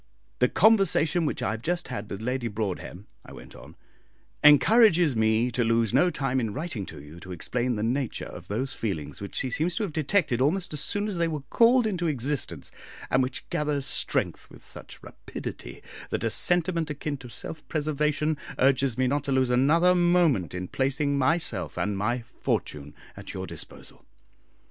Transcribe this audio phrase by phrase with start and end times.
[0.39, 3.75] "The conversation which I have just had with Lady Broadhem," I went on,
[4.43, 8.47] "encourages me to lose no time in writing to you to explain the nature of
[8.47, 11.85] those feelings which she seems to have detected almost as soon as they were called
[11.85, 12.71] into existence,
[13.11, 18.97] and which gather strength with such rapidity that a sentiment akin to self preservation urges
[18.97, 24.03] me not to lose another moment in placing myself and my fortune at your disposal.